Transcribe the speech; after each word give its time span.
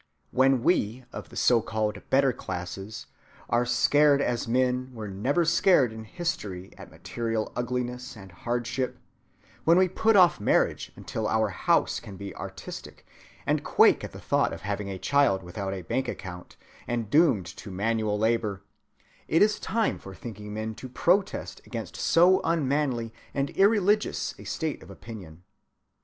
When 0.31 0.63
we 0.63 1.05
of 1.13 1.29
the 1.29 1.35
so‐called 1.35 2.01
better 2.09 2.33
classes 2.33 3.05
are 3.51 3.67
scared 3.67 4.19
as 4.19 4.47
men 4.47 4.89
were 4.95 5.07
never 5.07 5.45
scared 5.45 5.93
in 5.93 6.05
history 6.05 6.73
at 6.75 6.89
material 6.89 7.51
ugliness 7.55 8.17
and 8.17 8.31
hardship; 8.31 8.97
when 9.63 9.77
we 9.77 9.87
put 9.87 10.15
off 10.15 10.39
marriage 10.39 10.91
until 10.95 11.27
our 11.27 11.49
house 11.49 11.99
can 11.99 12.17
be 12.17 12.33
artistic, 12.35 13.05
and 13.45 13.63
quake 13.63 14.03
at 14.03 14.11
the 14.11 14.19
thought 14.19 14.51
of 14.53 14.61
having 14.61 14.89
a 14.89 14.97
child 14.97 15.43
without 15.43 15.71
a 15.71 15.83
bank‐account 15.83 16.55
and 16.87 17.11
doomed 17.11 17.45
to 17.57 17.69
manual 17.69 18.17
labor, 18.17 18.63
it 19.27 19.43
is 19.43 19.59
time 19.59 19.99
for 19.99 20.15
thinking 20.15 20.51
men 20.51 20.73
to 20.73 20.89
protest 20.89 21.61
against 21.63 21.95
so 21.95 22.41
unmanly 22.43 23.13
and 23.35 23.51
irreligious 23.51 24.33
a 24.39 24.45
state 24.45 24.81
of 24.81 24.89
opinion. 24.89 25.43